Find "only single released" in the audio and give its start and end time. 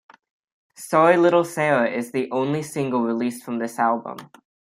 2.31-3.43